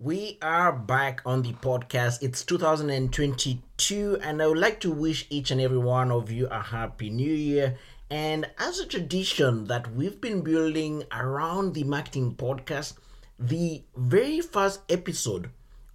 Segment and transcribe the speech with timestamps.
[0.00, 2.22] We are back on the podcast.
[2.22, 6.62] It's 2022, and I would like to wish each and every one of you a
[6.62, 7.76] happy new year.
[8.08, 12.92] And as a tradition that we've been building around the marketing podcast,
[13.40, 15.50] the very first episode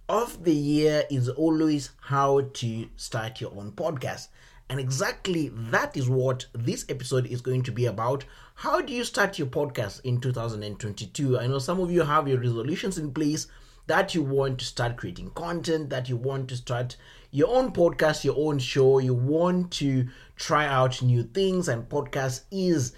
[0.06, 4.28] of the year is always how to start your own podcast.
[4.68, 8.26] And exactly that is what this episode is going to be about.
[8.56, 11.38] How do you start your podcast in 2022?
[11.38, 13.46] I know some of you have your resolutions in place
[13.86, 16.96] that you want to start creating content, that you want to start
[17.30, 22.42] your own podcast, your own show, you want to try out new things, and podcast
[22.50, 22.92] is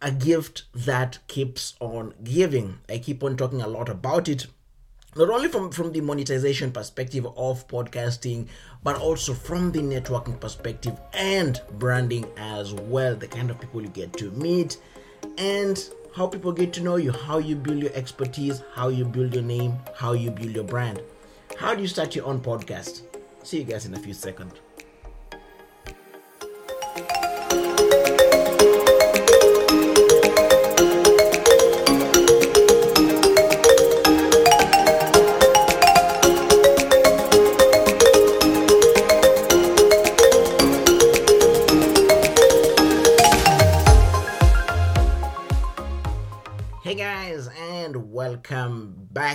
[0.00, 2.78] a gift that keeps on giving.
[2.88, 4.46] I keep on talking a lot about it
[5.14, 8.48] not only from from the monetization perspective of podcasting
[8.82, 13.88] but also from the networking perspective and branding as well the kind of people you
[13.88, 14.78] get to meet
[15.36, 19.34] and how people get to know you how you build your expertise how you build
[19.34, 21.02] your name how you build your brand.
[21.58, 23.02] How do you start your own podcast?
[23.42, 24.54] See you guys in a few seconds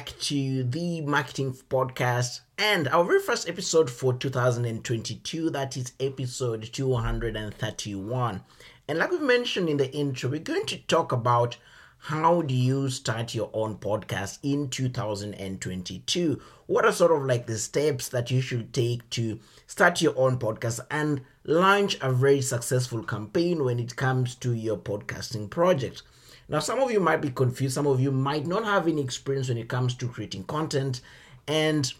[0.08, 5.50] back to the Marketing Podcast and our very first episode for 2022.
[5.50, 8.42] That is episode 231.
[8.88, 11.58] And like we mentioned in the intro, we're going to talk about
[11.98, 16.42] how do you start your own podcast in 2022?
[16.68, 20.40] What are sort of like the steps that you should take to start your own
[20.40, 26.02] podcast and launch a very successful campaign when it comes to your podcasting project?
[26.50, 29.50] Now, some of you might be confused, some of you might not have any experience
[29.50, 31.02] when it comes to creating content,
[31.46, 31.92] and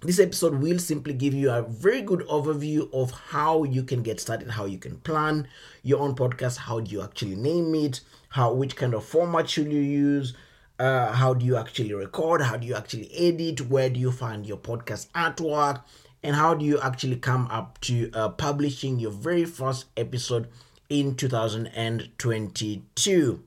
[0.00, 4.18] this episode will simply give you a very good overview of how you can get
[4.18, 5.46] started, how you can plan
[5.82, 9.70] your own podcast, how do you actually name it, how which kind of format should
[9.70, 10.32] you use,
[10.78, 14.46] uh, how do you actually record, how do you actually edit, where do you find
[14.46, 15.82] your podcast artwork,
[16.22, 20.48] and how do you actually come up to uh, publishing your very first episode
[20.88, 23.42] in 2022.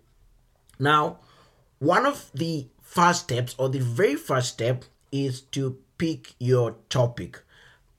[0.80, 1.20] Now,
[1.80, 7.42] one of the first steps, or the very first step, is to pick your topic.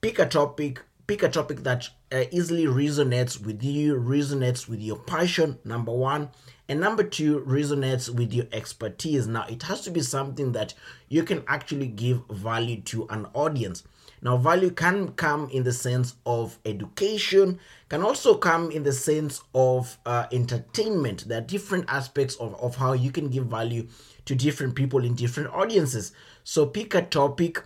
[0.00, 4.96] Pick a topic, pick a topic that uh, easily resonates with you, resonates with your
[4.96, 6.30] passion, number one.
[6.68, 9.26] And number two, resonates with your expertise.
[9.26, 10.74] Now, it has to be something that
[11.08, 13.84] you can actually give value to an audience.
[14.26, 19.40] Now, value can come in the sense of education, can also come in the sense
[19.54, 21.28] of uh, entertainment.
[21.28, 23.86] There are different aspects of, of how you can give value
[24.24, 26.10] to different people in different audiences.
[26.42, 27.62] So, pick a topic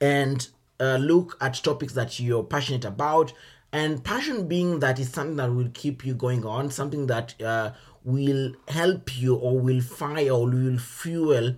[0.00, 0.48] and
[0.80, 3.32] uh, look at topics that you're passionate about.
[3.72, 7.74] And passion being that is something that will keep you going on, something that uh,
[8.02, 11.54] will help you or will fire or will fuel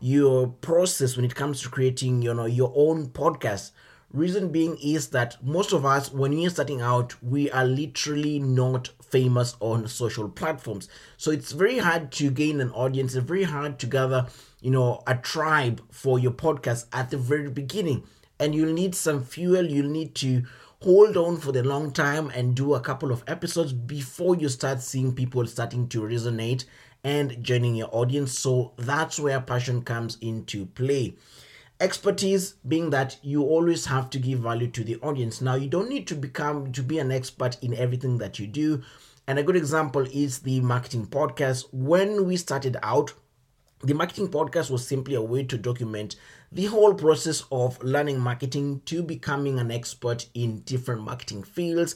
[0.00, 3.72] your process when it comes to creating you know your own podcast.
[4.12, 8.88] Reason being is that most of us when we're starting out we are literally not
[9.02, 10.88] famous on social platforms.
[11.16, 13.14] So it's very hard to gain an audience.
[13.14, 14.26] It's very hard to gather
[14.60, 18.04] you know a tribe for your podcast at the very beginning.
[18.40, 19.66] And you'll need some fuel.
[19.66, 20.44] You'll need to
[20.80, 24.80] hold on for the long time and do a couple of episodes before you start
[24.80, 26.64] seeing people starting to resonate
[27.04, 28.38] and joining your audience.
[28.38, 31.14] So that's where passion comes into play.
[31.80, 35.40] Expertise being that you always have to give value to the audience.
[35.40, 38.82] Now, you don't need to become to be an expert in everything that you do.
[39.28, 41.66] And a good example is the marketing podcast.
[41.72, 43.12] When we started out,
[43.82, 46.16] the marketing podcast was simply a way to document
[46.50, 51.94] the whole process of learning marketing to becoming an expert in different marketing fields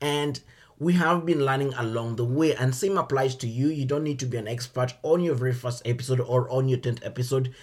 [0.00, 0.40] and
[0.78, 3.68] we have been learning along the way and same applies to you.
[3.68, 6.78] You don't need to be an expert on your very first episode or on your
[6.78, 7.54] 10th episode.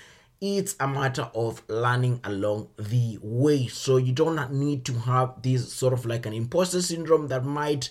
[0.41, 3.67] It's a matter of learning along the way.
[3.67, 7.89] So you don't need to have this sort of like an imposter syndrome that might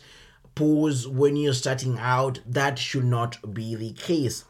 [0.54, 2.40] pose when you're starting out.
[2.46, 4.44] That should not be the case.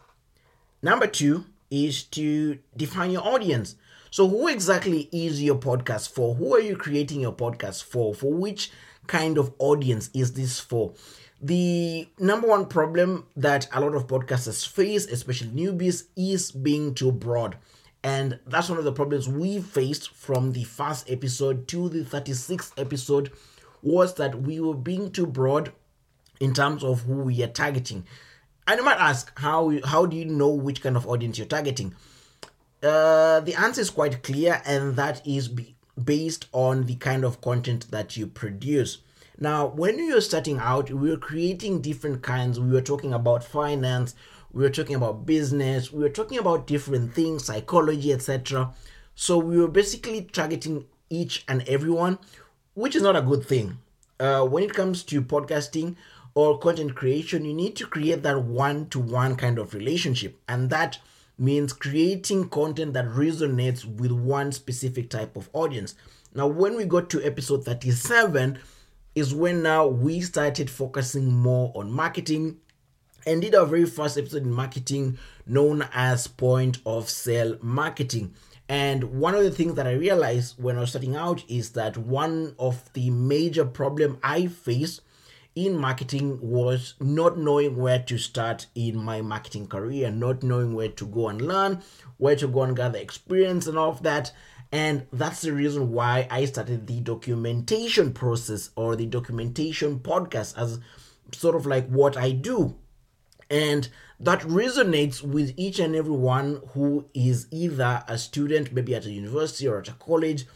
[0.80, 3.74] Number two is to define your audience.
[4.10, 6.34] So who exactly is your podcast for?
[6.36, 8.14] Who are you creating your podcast for?
[8.14, 8.70] For which
[9.08, 10.94] kind of audience is this for?
[11.42, 17.10] The number one problem that a lot of podcasters face, especially newbies, is being too
[17.10, 17.56] broad.
[18.04, 22.72] And that's one of the problems we faced from the first episode to the 36th
[22.76, 23.32] episode
[23.82, 25.72] was that we were being too broad
[26.38, 28.04] in terms of who we are targeting.
[28.68, 31.94] And you might ask, how how do you know which kind of audience you're targeting?
[32.82, 37.40] uh, the answer is quite clear, and that is be- based on the kind of
[37.40, 38.98] content that you produce.
[39.40, 42.58] Now, when we were starting out, we were creating different kinds.
[42.58, 44.14] We were talking about finance,
[44.52, 48.72] we were talking about business, we were talking about different things, psychology, etc.
[49.14, 52.18] So we were basically targeting each and everyone,
[52.74, 53.78] which is not a good thing.
[54.18, 55.94] Uh, when it comes to podcasting
[56.34, 60.70] or content creation, you need to create that one to one kind of relationship, and
[60.70, 60.98] that
[61.38, 65.94] means creating content that resonates with one specific type of audience.
[66.34, 68.58] Now, when we got to episode 37,
[69.14, 72.56] is when now we started focusing more on marketing
[73.26, 78.34] and did our very first episode in marketing known as point of sale marketing.
[78.68, 81.96] And one of the things that I realized when I was starting out is that
[81.96, 85.00] one of the major problem I faced
[85.54, 90.88] in marketing was not knowing where to start in my marketing career, not knowing where
[90.88, 91.82] to go and learn,
[92.16, 94.32] where to go and gather experience and all of that.
[94.70, 100.78] And that's the reason why I started the documentation process or the documentation podcast as
[101.32, 102.76] sort of like what I do.
[103.50, 103.88] And
[104.20, 109.10] that resonates with each and every one who is either a student, maybe at a
[109.10, 110.46] university or at a college,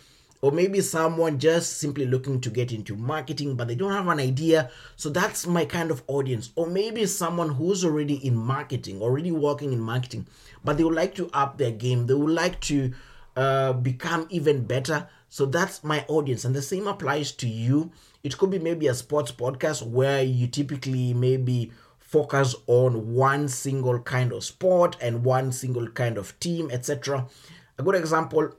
[0.42, 4.18] or maybe someone just simply looking to get into marketing but they don't have an
[4.18, 4.70] idea.
[4.96, 6.50] So that's my kind of audience.
[6.56, 10.26] Or maybe someone who's already in marketing already working in marketing
[10.64, 12.06] but they would like to up their game.
[12.06, 12.92] They would like to
[13.36, 15.08] uh, become even better.
[15.28, 16.44] So that's my audience.
[16.44, 17.92] And the same applies to you.
[18.22, 23.98] It could be maybe a sports podcast where you typically maybe focus on one single
[24.00, 27.26] kind of sport and one single kind of team etc
[27.78, 28.52] a good example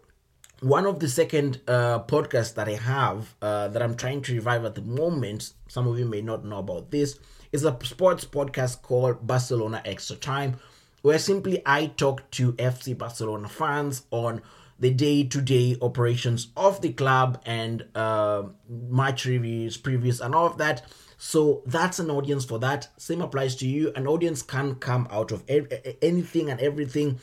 [0.63, 4.63] one of the second uh, podcasts that I have uh, that I'm trying to revive
[4.63, 7.19] at the moment, some of you may not know about this,
[7.51, 10.57] is a sports podcast called Barcelona Extra Time,
[11.01, 14.42] where simply I talk to FC Barcelona fans on
[14.80, 20.48] the day to day operations of the club and uh, match reviews, previews, and all
[20.48, 20.81] of that.
[21.18, 22.88] So that's an audience for that.
[22.98, 23.92] Same applies to you.
[23.95, 27.19] An audience can come out of anything and everything.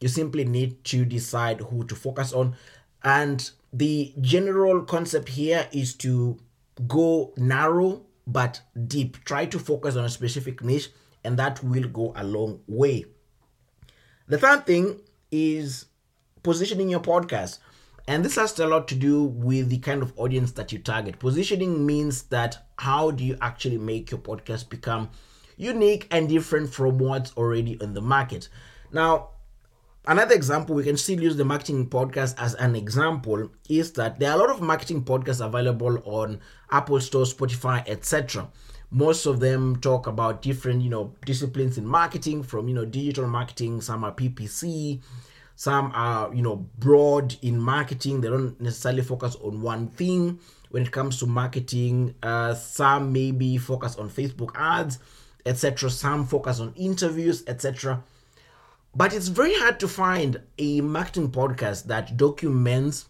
[0.00, 2.56] You simply need to decide who to focus on.
[3.04, 6.38] And the general concept here is to
[6.88, 9.22] go narrow but deep.
[9.24, 10.90] Try to focus on a specific niche,
[11.22, 13.04] and that will go a long way.
[14.26, 15.86] The third thing is
[16.42, 17.58] positioning your podcast.
[18.06, 21.18] And this has a lot to do with the kind of audience that you target.
[21.18, 25.10] Positioning means that how do you actually make your podcast become
[25.56, 28.50] unique and different from what's already on the market?
[28.92, 29.30] Now,
[30.06, 34.30] another example, we can still use the marketing podcast as an example, is that there
[34.30, 36.40] are a lot of marketing podcasts available on
[36.70, 38.48] Apple Store, Spotify, etc.
[38.90, 43.26] Most of them talk about different, you know, disciplines in marketing, from you know digital
[43.26, 43.80] marketing.
[43.80, 45.00] Some are PPC,
[45.56, 48.20] some are you know broad in marketing.
[48.20, 50.38] They don't necessarily focus on one thing
[50.70, 52.14] when it comes to marketing.
[52.22, 54.98] Uh, some maybe focus on Facebook ads,
[55.46, 55.90] etc.
[55.90, 58.02] Some focus on interviews, etc
[58.94, 63.08] but it's very hard to find a marketing podcast that documents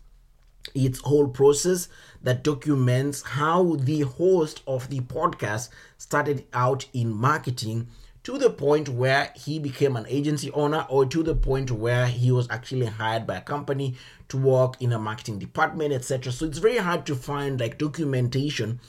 [0.75, 1.89] its whole process,
[2.23, 7.89] that documents how the host of the podcast started out in marketing
[8.23, 12.33] to the point where he became an agency owner or to the point where he
[12.33, 13.95] was actually hired by a company
[14.29, 18.81] to work in a marketing department etc so it's very hard to find like documentation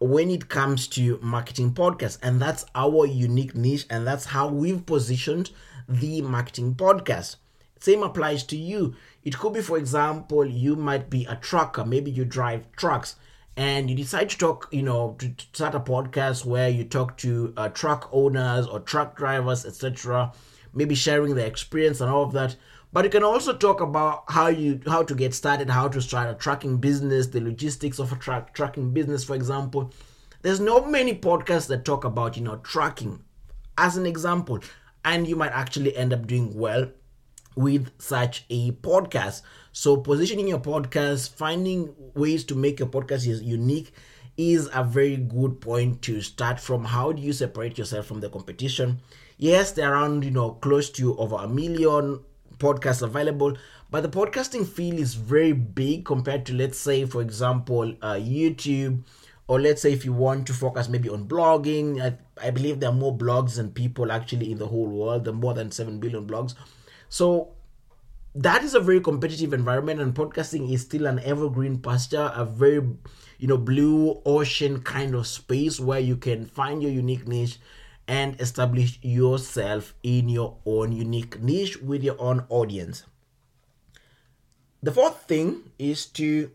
[0.00, 2.18] when it comes to marketing podcasts.
[2.22, 5.50] And that's our unique niche and that's how we've positioned
[5.88, 7.36] the marketing podcast.
[7.80, 8.94] Same applies to you.
[9.24, 13.16] It could be, for example, you might be a trucker, maybe you drive trucks,
[13.56, 17.16] and you decide to talk, you know, to, to start a podcast where you talk
[17.18, 20.32] to uh, truck owners or truck drivers, etc.
[20.74, 22.56] Maybe sharing their experience and all of that.
[22.92, 26.30] But you can also talk about how you how to get started, how to start
[26.30, 29.92] a trucking business, the logistics of a truck trucking business, for example.
[30.42, 33.22] There's not many podcasts that talk about you know trucking,
[33.76, 34.60] as an example
[35.08, 36.86] and you might actually end up doing well
[37.56, 39.40] with such a podcast.
[39.72, 43.92] So, positioning your podcast, finding ways to make your podcast is unique
[44.36, 46.84] is a very good point to start from.
[46.84, 49.00] How do you separate yourself from the competition?
[49.38, 52.20] Yes, there are around, you know, close to over a million
[52.58, 53.56] podcasts available,
[53.90, 59.04] but the podcasting field is very big compared to, let's say, for example, uh, YouTube
[59.48, 62.90] or let's say if you want to focus maybe on blogging I, I believe there
[62.90, 65.98] are more blogs than people actually in the whole world there are more than 7
[65.98, 66.54] billion blogs
[67.08, 67.48] so
[68.34, 72.82] that is a very competitive environment and podcasting is still an evergreen pasture a very
[73.38, 77.58] you know blue ocean kind of space where you can find your unique niche
[78.06, 83.04] and establish yourself in your own unique niche with your own audience
[84.80, 86.52] the fourth thing is to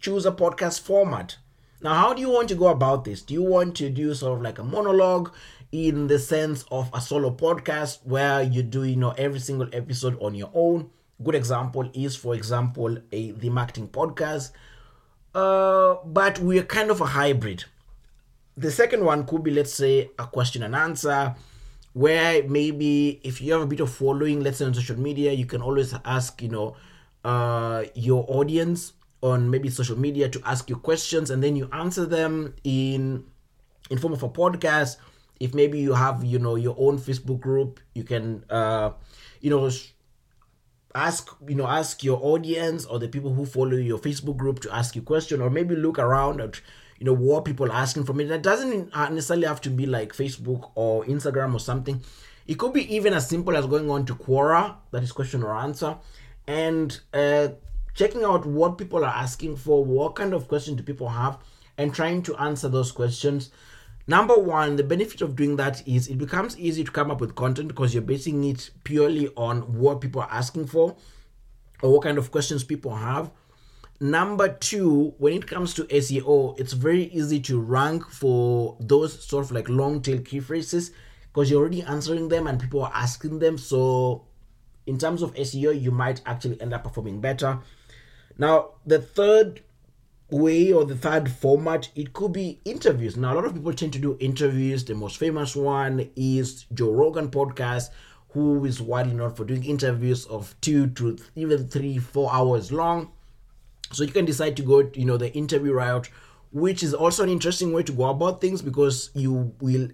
[0.00, 1.36] choose a podcast format.
[1.82, 3.22] Now, how do you want to go about this?
[3.22, 5.32] Do you want to do sort of like a monologue
[5.72, 10.20] in the sense of a solo podcast where you do, you know, every single episode
[10.20, 10.90] on your own?
[11.22, 14.50] Good example is, for example, a the marketing podcast.
[15.34, 17.64] Uh, but we're kind of a hybrid.
[18.58, 21.34] The second one could be, let's say, a question and answer,
[21.94, 25.46] where maybe if you have a bit of following, let's say on social media, you
[25.46, 26.76] can always ask, you know,
[27.24, 32.06] uh, your audience on maybe social media to ask you questions and then you answer
[32.06, 33.24] them in
[33.90, 34.96] in form of a podcast.
[35.38, 38.90] If maybe you have you know your own facebook group you can uh
[39.40, 39.70] you know
[40.94, 44.74] ask you know ask your audience or the people who follow your facebook group to
[44.74, 46.60] ask you question or maybe look around at
[46.98, 48.28] you know what people are asking from it.
[48.28, 52.02] That doesn't necessarily have to be like facebook or instagram or something.
[52.46, 55.54] It could be even as simple as going on to quora that is question or
[55.54, 55.96] answer
[56.46, 57.48] and uh
[57.94, 61.38] checking out what people are asking for, what kind of questions do people have,
[61.78, 63.50] and trying to answer those questions.
[64.06, 67.34] Number one, the benefit of doing that is it becomes easy to come up with
[67.34, 70.96] content because you're basing it purely on what people are asking for
[71.82, 73.30] or what kind of questions people have.
[74.00, 79.44] Number two, when it comes to SEO, it's very easy to rank for those sort
[79.44, 80.90] of like long tail key phrases
[81.32, 83.58] because you're already answering them and people are asking them.
[83.58, 84.24] So,
[84.86, 87.58] in terms of SEO, you might actually end up performing better.
[88.40, 89.60] Now, the third
[90.30, 93.14] way or the third format, it could be interviews.
[93.14, 94.82] Now, a lot of people tend to do interviews.
[94.82, 97.90] The most famous one is Joe Rogan podcast,
[98.30, 103.12] who is widely known for doing interviews of two to even three, four hours long.
[103.92, 106.08] So you can decide to go, you know, the interview route,
[106.50, 109.88] which is also an interesting way to go about things because you will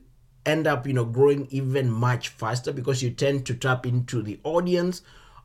[0.44, 4.38] end up, you know, growing even much faster because you tend to tap into the
[4.44, 5.02] audience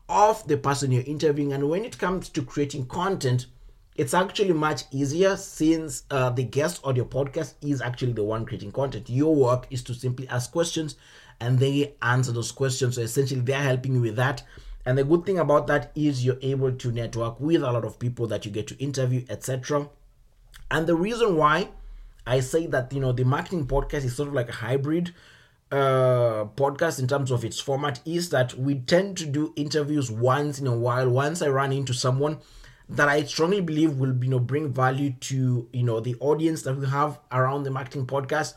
[0.08, 1.52] of the person you're interviewing.
[1.52, 3.46] And when it comes to creating content,
[3.94, 8.46] it's actually much easier since uh, the guest on your podcast is actually the one
[8.46, 9.10] creating content.
[9.10, 10.96] Your work is to simply ask questions
[11.40, 12.94] and they answer those questions.
[12.96, 14.42] So essentially, they're helping you with that.
[14.84, 17.98] And the good thing about that is you're able to network with a lot of
[17.98, 19.88] people that you get to interview, etc.
[20.70, 21.68] And the reason why
[22.26, 25.14] I say that you know the marketing podcast is sort of like a hybrid
[25.72, 30.58] uh, podcast in terms of its format is that we tend to do interviews once
[30.58, 31.08] in a while.
[31.08, 32.38] Once I run into someone
[32.90, 36.76] that I strongly believe will you know bring value to you know the audience that
[36.76, 38.52] we have around the marketing podcast,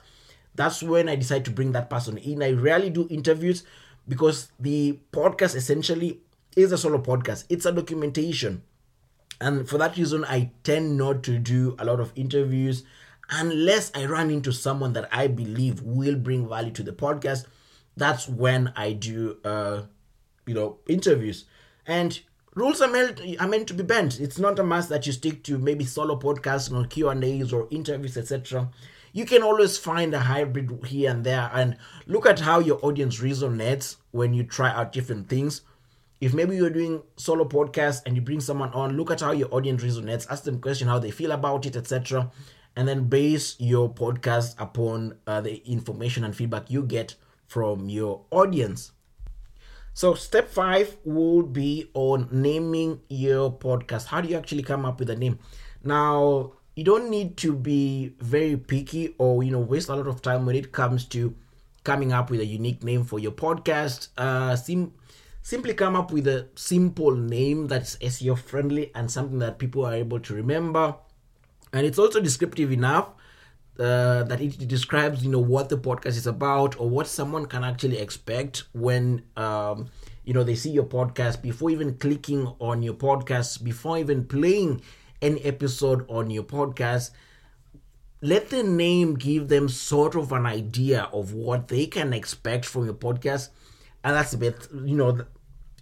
[0.56, 2.44] that's when I decide to bring that person in.
[2.44, 3.64] I rarely do interviews
[4.10, 6.20] because the podcast essentially
[6.58, 7.46] is a solo podcast.
[7.48, 8.62] It's a documentation.
[9.40, 12.84] And for that reason, I tend not to do a lot of interviews
[13.30, 17.46] unless I run into someone that I believe will bring value to the podcast,
[17.98, 19.84] that's when I do, uh,
[20.46, 21.46] you know, interviews.
[21.88, 22.20] And
[22.54, 24.20] rules are meant are meant to be bent.
[24.20, 27.54] It's not a must that you stick to maybe solo podcasts or Q and A's
[27.54, 28.70] or interviews, etc.
[29.14, 33.22] You can always find a hybrid here and there, and look at how your audience
[33.22, 35.62] resonates when you try out different things.
[36.20, 39.54] If maybe you're doing solo podcast and you bring someone on, look at how your
[39.54, 40.30] audience resonates.
[40.30, 42.32] Ask them question how they feel about it, etc
[42.76, 47.16] and then base your podcast upon uh, the information and feedback you get
[47.48, 48.92] from your audience.
[49.94, 54.08] So, step five will be on naming your podcast.
[54.08, 55.40] How do you actually come up with a name?
[55.84, 60.22] Now, you don't need to be very picky or you know waste a lot of
[60.22, 61.34] time when it comes to
[61.86, 64.10] coming up with a unique name for your podcast.
[64.18, 64.92] Uh, sim-
[65.42, 69.94] simply come up with a simple name that's SEO friendly and something that people are
[69.94, 70.96] able to remember
[71.74, 73.10] and it's also descriptive enough
[73.80, 77.64] uh, that it describes you know what the podcast is about or what someone can
[77.64, 79.90] actually expect when um,
[80.24, 84.82] you know they see your podcast before even clicking on your podcast before even playing
[85.22, 87.12] any episode on your podcast.
[88.22, 92.86] Let the name give them sort of an idea of what they can expect from
[92.86, 93.50] your podcast.
[94.04, 95.26] And that's a bit you know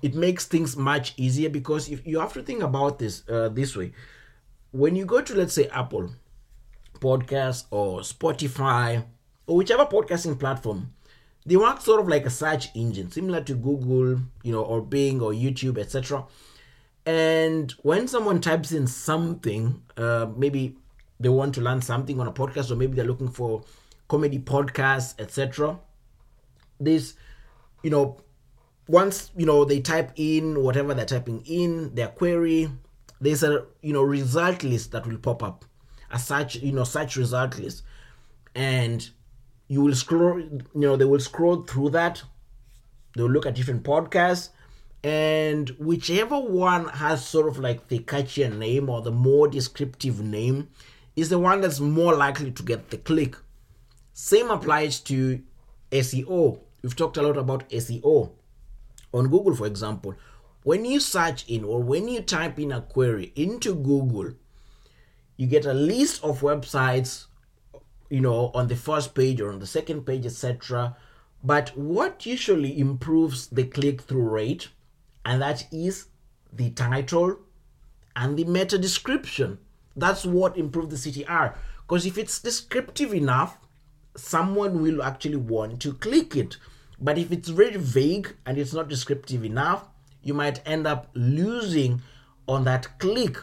[0.02, 3.76] it makes things much easier because if you have to think about this uh, this
[3.76, 3.94] way
[4.74, 6.10] when you go to let's say Apple
[7.00, 9.06] Podcast or Spotify
[9.46, 10.94] or whichever podcasting platform,
[11.46, 15.22] they work sort of like a search engine, similar to Google, you know, or Bing
[15.22, 16.26] or YouTube, etc.
[17.06, 20.76] And when someone types in something, uh, maybe
[21.20, 23.64] they want to learn something on a podcast, or maybe they're looking for
[24.08, 25.80] comedy podcasts, etc.
[26.80, 27.14] This,
[27.84, 28.18] you know,
[28.88, 32.72] once you know they type in whatever they're typing in their query,
[33.24, 35.66] there's a you know result list that will pop up
[36.12, 37.84] a search you know search result list
[38.56, 39.10] and
[39.68, 42.24] you will scroll you know they will scroll through that
[43.16, 44.50] they'll look at different podcasts
[45.04, 50.70] and whichever one has sort of like the catchier name or the more descriptive name
[51.16, 53.36] is the one that's more likely to get the click.
[54.14, 55.42] Same applies to
[55.92, 56.60] SEO.
[56.82, 58.32] We've talked a lot about SEO
[59.14, 60.16] on Google, for example.
[60.64, 64.34] When you search in or when you type in a query into Google,
[65.36, 67.26] you get a list of websites,
[68.10, 70.96] you know, on the first page or on the second page, etc.
[71.44, 74.70] But what usually improves the click through rate,
[75.26, 76.08] and that is
[76.52, 77.40] the title
[78.16, 79.58] and the meta description.
[79.96, 81.56] That's what improves the CTR.
[81.82, 83.58] Because if it's descriptive enough,
[84.16, 86.58] someone will actually want to click it.
[87.02, 89.88] But if it's very vague and it's not descriptive enough,
[90.24, 92.02] you might end up losing
[92.48, 93.38] on that click.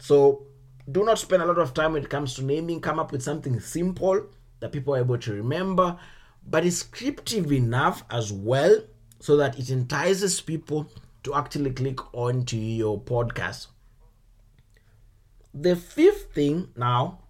[0.00, 0.46] So
[0.90, 2.80] do not spend a lot of time when it comes to naming.
[2.80, 4.26] Come up with something simple
[4.60, 5.98] that people are able to remember,
[6.46, 8.80] but descriptive enough as well
[9.20, 10.88] so that it entices people
[11.22, 13.66] to actually click onto your podcast.
[15.52, 17.20] The fifth thing now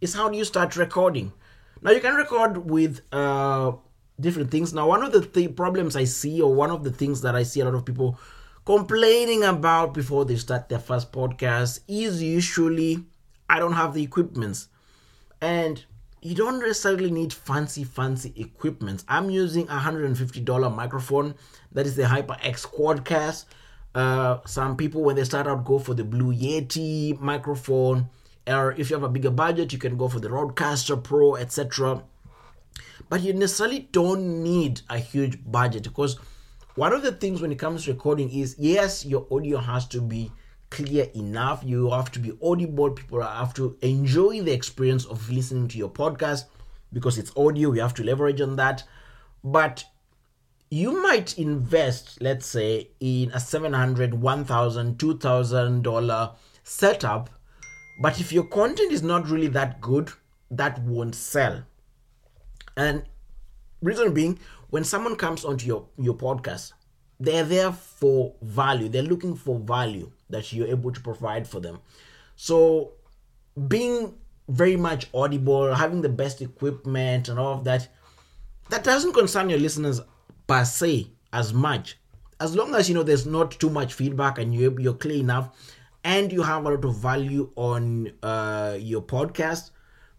[0.00, 1.32] is how do you start recording?
[1.82, 3.72] Now you can record with uh,
[4.20, 4.72] different things.
[4.72, 7.42] Now one of the th- problems I see, or one of the things that I
[7.42, 8.18] see a lot of people
[8.64, 13.04] complaining about before they start their first podcast is usually
[13.48, 14.68] I don't have the equipments.
[15.40, 15.84] And
[16.22, 19.04] you don't necessarily need fancy, fancy equipment.
[19.08, 21.34] I'm using a $150 microphone.
[21.72, 23.46] That is the HyperX Quadcast.
[23.94, 28.08] Uh, some people, when they start out, go for the Blue Yeti microphone.
[28.46, 32.02] Or if you have a bigger budget, you can go for the Rodecaster Pro, etc.
[33.08, 36.18] But you necessarily don't need a huge budget because
[36.74, 40.00] one of the things when it comes to recording is yes, your audio has to
[40.00, 40.32] be
[40.70, 41.62] clear enough.
[41.64, 42.90] You have to be audible.
[42.90, 46.44] People have to enjoy the experience of listening to your podcast
[46.92, 47.70] because it's audio.
[47.70, 48.84] We have to leverage on that.
[49.44, 49.84] But
[50.70, 57.28] you might invest, let's say, in a $700, $1,000, $2,000 setup.
[58.00, 60.10] But if your content is not really that good,
[60.50, 61.64] that won't sell.
[62.76, 63.04] And
[63.82, 64.38] reason being,
[64.70, 66.72] when someone comes onto your, your podcast,
[67.20, 68.88] they're there for value.
[68.88, 71.78] They're looking for value that you're able to provide for them.
[72.36, 72.92] So
[73.68, 74.14] being
[74.48, 77.88] very much audible, having the best equipment and all of that,
[78.70, 80.00] that doesn't concern your listeners
[80.46, 81.98] per se as much.
[82.40, 85.50] As long as you know there's not too much feedback and you're, you're clear enough
[86.04, 89.70] and you have a lot of value on uh, your podcast,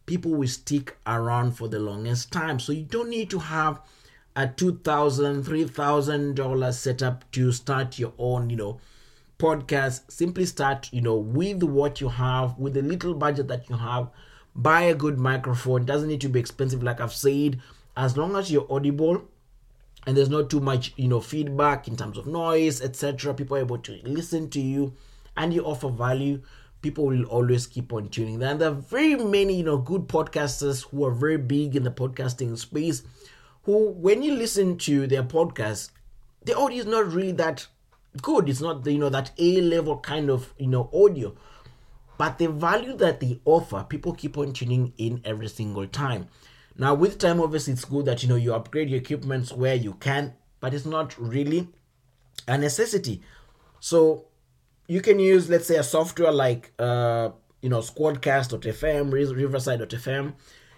[0.05, 2.59] people will stick around for the longest time.
[2.59, 3.81] So you don't need to have
[4.35, 8.79] a two thousand, three thousand dollar setup to start your own, you know,
[9.39, 10.11] podcast.
[10.11, 14.09] Simply start, you know, with what you have, with the little budget that you have.
[14.55, 15.81] Buy a good microphone.
[15.81, 17.59] It doesn't need to be expensive, like I've said.
[17.95, 19.23] As long as you're audible
[20.05, 23.33] and there's not too much, you know, feedback in terms of noise, etc.
[23.33, 24.93] People are able to listen to you
[25.37, 26.41] and you offer value
[26.83, 28.43] people will always keep on tuning.
[28.43, 31.89] And there are very many, you know, good podcasters who are very big in the
[31.89, 33.01] podcasting space
[33.63, 35.89] who, when you listen to their podcast,
[36.43, 37.65] the audio is not really that
[38.21, 38.49] good.
[38.49, 41.33] It's not, you know, that A level kind of, you know, audio.
[42.17, 46.27] But the value that they offer, people keep on tuning in every single time.
[46.77, 49.93] Now, with time, obviously, it's good that, you know, you upgrade your equipment where you
[49.93, 51.69] can, but it's not really
[52.47, 53.21] a necessity.
[53.79, 54.25] So,
[54.87, 57.29] you can use, let's say, a software like, uh,
[57.61, 60.33] you know, Squadcast.fm, Riverside.fm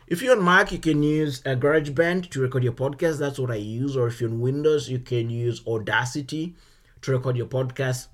[0.08, 3.18] if you're on Mac, you can use a GarageBand to record your podcast.
[3.18, 3.98] That's what I use.
[3.98, 6.56] Or if you're on Windows, you can use Audacity
[7.02, 8.08] to record your podcast.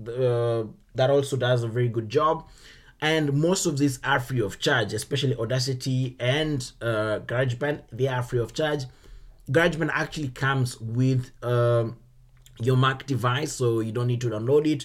[0.00, 2.46] Uh, that also does a very good job.
[3.00, 7.84] And most of these are free of charge, especially Audacity and uh, GarageBand.
[7.92, 8.84] They are free of charge.
[9.50, 11.96] GarageBand actually comes with um,
[12.60, 14.84] your Mac device, so you don't need to download it.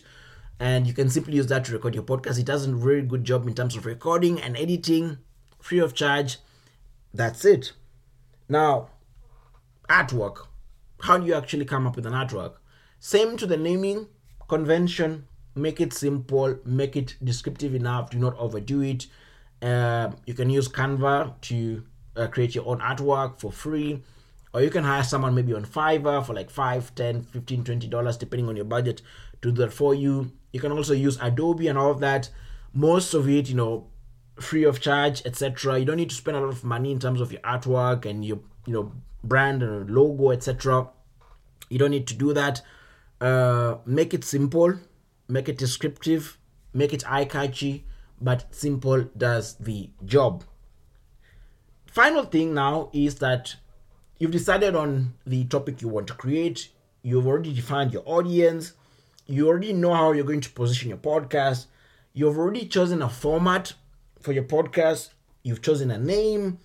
[0.60, 2.40] And you can simply use that to record your podcast.
[2.40, 5.18] It does a very good job in terms of recording and editing,
[5.60, 6.38] free of charge
[7.14, 7.74] that's it.
[8.50, 8.90] Now,
[9.88, 10.48] artwork.
[11.02, 12.54] How do you actually come up with an artwork?
[13.00, 14.08] Same to the naming
[14.48, 15.28] convention.
[15.56, 19.06] Make it simple, make it descriptive enough, do not overdo it.
[19.62, 21.84] Uh, you can use Canva to
[22.16, 24.02] uh, create your own artwork for free
[24.54, 28.18] or you can hire someone maybe on Fiverr for like 5, 10, 15, 20 dollars
[28.18, 29.02] depending on your budget
[29.42, 30.32] to do that for you.
[30.54, 32.30] You can also use Adobe and all of that.
[32.74, 33.88] Most of it, you know,
[34.40, 35.80] free of charge, etc.
[35.80, 38.24] You don't need to spend a lot of money in terms of your artwork and
[38.24, 40.88] your you know brand and logo, etc.
[41.70, 42.62] You don't need to do that.
[43.20, 44.80] Uh, make it simple,
[45.28, 46.38] make it descriptive,
[46.74, 47.86] make it eye catchy,
[48.22, 50.44] but simple does the job.
[51.86, 53.56] Final thing now is that
[54.18, 56.70] you've decided on the topic you want to create.
[57.02, 58.74] You've already defined your audience.
[59.26, 61.68] You already know how you're going to position your podcast.
[62.14, 63.74] You've already chosen a format
[64.22, 65.10] for your podcast.
[65.44, 66.60] You've chosen a name.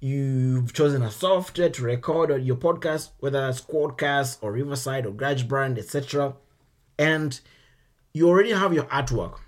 [0.00, 5.78] You've chosen a software to record your podcast, whether it's Quadcast or Riverside or GarageBand,
[5.78, 6.34] etc.
[6.98, 7.40] And
[8.12, 9.38] you already have your artwork.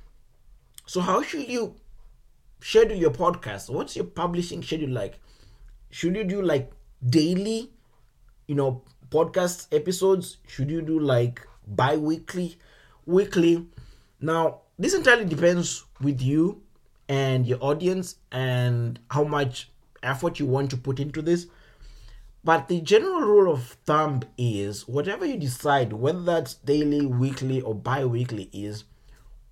[0.87, 1.75] So how should you
[2.61, 3.69] schedule your podcast?
[3.69, 5.19] What's your publishing schedule like?
[5.91, 6.71] Should you do like
[7.05, 7.71] daily,
[8.47, 10.39] you know, podcast episodes?
[10.47, 12.57] Should you do like bi-weekly,
[13.07, 13.67] weekly?
[14.21, 16.63] Now, this entirely depends with you
[17.09, 19.71] and your audience and how much
[20.03, 21.47] effort you want to put into this.
[22.43, 27.75] But the general rule of thumb is whatever you decide, whether that's daily, weekly, or
[27.75, 28.85] bi weekly, is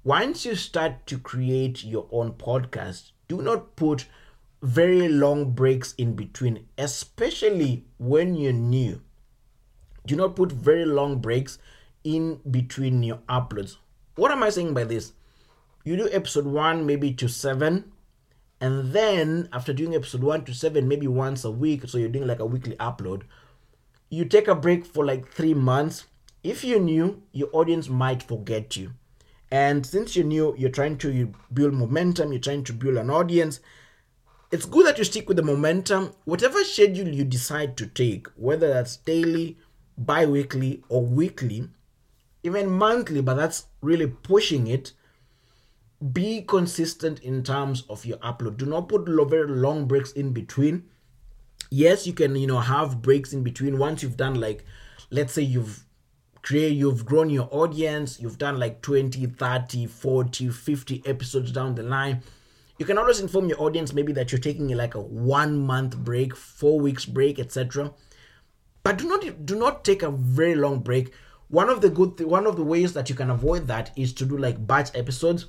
[0.05, 4.07] once you start to create your own podcast, do not put
[4.61, 9.01] very long breaks in between, especially when you're new.
[10.07, 11.59] Do not put very long breaks
[12.05, 13.77] in between your uploads.
[14.17, 15.12] What am I saying by this?
[15.85, 17.93] You do episode 1 maybe to 7
[18.62, 22.29] and then after doing episode 1 to 7 maybe once a week so you're doing
[22.29, 23.23] like a weekly upload
[24.09, 26.05] you take a break for like 3 months
[26.45, 28.93] if you're new your audience might forget you
[29.51, 33.59] and since you're new you're trying to build momentum you're trying to build an audience
[34.53, 38.69] it's good that you stick with the momentum whatever schedule you decide to take whether
[38.69, 39.59] that's daily
[39.99, 41.69] bi-weekly or weekly
[42.42, 44.92] even monthly but that's really pushing it
[46.12, 48.57] be consistent in terms of your upload.
[48.57, 50.85] Do not put very long breaks in between.
[51.70, 53.78] Yes you can you know have breaks in between.
[53.78, 54.64] Once you've done like
[55.11, 55.85] let's say you've
[56.42, 61.85] create you've grown your audience you've done like 20 30 40 50 episodes down the
[61.85, 62.20] line
[62.78, 66.35] you can always inform your audience maybe that you're taking like a one month break
[66.35, 67.92] four weeks break etc
[68.83, 71.14] but do not do not take a very long break
[71.53, 74.15] one of the good th- one of the ways that you can avoid that is
[74.15, 75.47] to do like batch episodes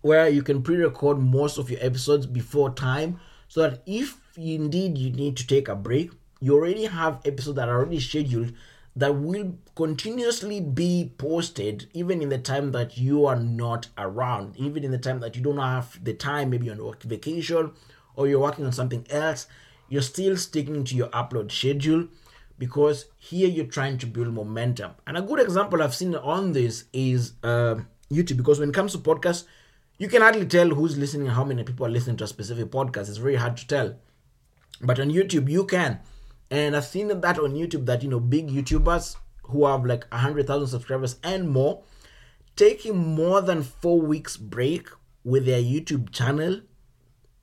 [0.00, 5.10] where you can pre-record most of your episodes before time so that if indeed you
[5.12, 8.54] need to take a break you already have episodes that are already scheduled
[8.96, 14.82] that will continuously be posted even in the time that you are not around even
[14.82, 17.70] in the time that you don't have the time maybe on vacation
[18.16, 19.46] or you're working on something else
[19.90, 22.08] you're still sticking to your upload schedule
[22.62, 26.84] because here you're trying to build momentum and a good example i've seen on this
[26.92, 27.74] is uh,
[28.18, 29.44] youtube because when it comes to podcasts
[30.02, 32.72] you can hardly tell who's listening and how many people are listening to a specific
[32.72, 33.08] podcast.
[33.08, 33.94] It's very hard to tell.
[34.80, 36.00] But on YouTube, you can.
[36.50, 40.66] And I've seen that on YouTube that, you know, big YouTubers who have like 100,000
[40.66, 41.84] subscribers and more,
[42.56, 44.88] taking more than four weeks break
[45.22, 46.62] with their YouTube channel,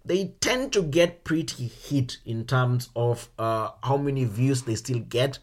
[0.06, 5.00] they tend to get pretty hit in terms of uh, how many views they still
[5.00, 5.40] get,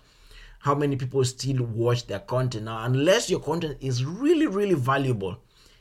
[0.61, 2.65] how many people still watch their content.
[2.65, 5.39] Now, unless your content is really, really valuable,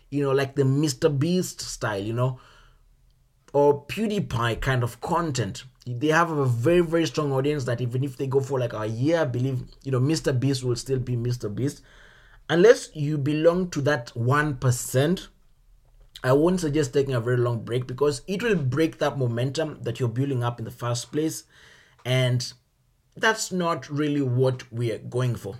[0.10, 1.18] you know, like the Mr.
[1.18, 2.40] Beast style, you know,
[3.54, 5.64] or PewDiePie kind of content.
[5.88, 8.86] They have a very, very strong audience that even if they go for like a
[8.86, 10.38] year, I believe, you know, Mr.
[10.38, 11.54] Beast will still be Mr.
[11.54, 11.82] Beast.
[12.50, 15.28] Unless you belong to that 1%,
[16.26, 20.00] I won't suggest taking a very long break because it will break that momentum that
[20.00, 21.44] you're building up in the first place.
[22.04, 22.52] And
[23.16, 25.58] that's not really what we are going for.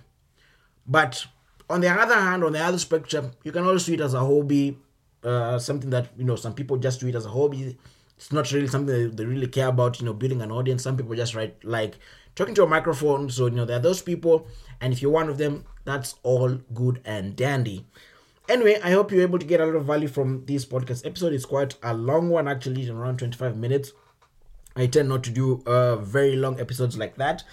[0.84, 1.24] But
[1.70, 4.18] on the other hand, on the other spectrum, you can also do it as a
[4.18, 4.76] hobby,
[5.22, 7.78] uh, something that you know some people just do it as a hobby.
[8.16, 10.82] It's not really something they really care about, you know, building an audience.
[10.82, 11.94] Some people just write like
[12.34, 13.30] talking to a microphone.
[13.30, 14.48] So you know there are those people,
[14.80, 17.86] and if you're one of them, that's all good and dandy.
[18.48, 21.32] Anyway, I hope you're able to get a lot of value from this podcast episode.
[21.32, 23.92] It's quite a long one, actually, around 25 minutes.
[24.76, 27.44] I tend not to do uh, very long episodes like that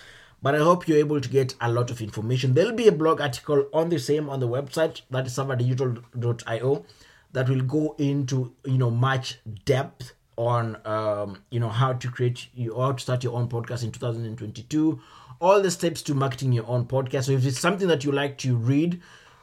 [0.43, 2.53] but I hope you're able to get a lot of information.
[2.53, 6.86] There'll be a blog article on the same on the website that is savadigital.io
[7.32, 12.47] that will go into you know much depth on um, you know how to create
[12.53, 14.99] you how to start your own podcast in 2022
[15.39, 18.38] all the steps to marketing your own podcast so if it's something that you like
[18.38, 18.99] to read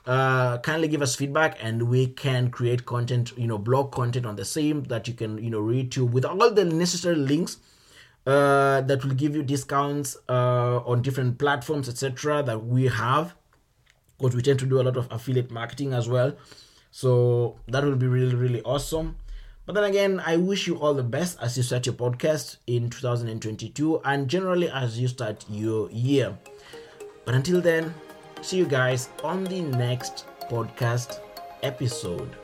[0.07, 4.37] uh kindly give us feedback and we can create content you know blog content on
[4.37, 7.59] the same that you can you know read to with all the necessary links
[8.27, 12.43] uh, that will give you discounts uh, on different platforms, etc.
[12.43, 13.35] That we have,
[14.19, 16.37] because we tend to do a lot of affiliate marketing as well.
[16.91, 19.17] So that will be really, really awesome.
[19.67, 22.91] But then again, I wish you all the best as you start your podcast in
[22.91, 26.37] 2022 and generally as you start your year.
[27.25, 27.95] But until then,
[28.43, 31.21] see you guys on the next podcast
[31.63, 32.37] episode.